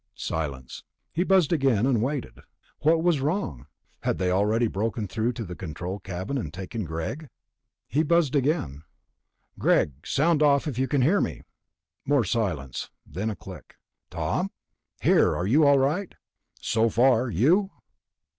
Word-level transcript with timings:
Silence. 0.15 0.83
He 1.13 1.23
buzzed 1.23 1.53
again, 1.53 1.85
and 1.85 2.01
waited. 2.01 2.39
What 2.79 3.03
was 3.03 3.21
wrong? 3.21 3.67
Had 3.99 4.17
they 4.17 4.31
already 4.31 4.65
broken 4.65 5.07
through 5.07 5.33
to 5.33 5.43
the 5.43 5.53
control 5.53 5.99
cabin 5.99 6.39
and 6.39 6.51
taken 6.51 6.85
Greg? 6.85 7.29
He 7.87 8.01
buzzed 8.01 8.35
again. 8.35 8.81
"Greg! 9.59 9.93
Sound 10.03 10.41
off 10.41 10.67
if 10.67 10.79
you 10.79 10.87
can 10.87 11.03
hear 11.03 11.21
me." 11.21 11.43
More 12.03 12.23
silence. 12.23 12.89
Then 13.05 13.29
a 13.29 13.35
click. 13.35 13.75
"Tom?" 14.09 14.49
"Here. 15.03 15.35
Are 15.35 15.45
you 15.45 15.65
all 15.67 15.77
right?" 15.77 16.15
"So 16.59 16.89
far. 16.89 17.29
You?" 17.29 17.69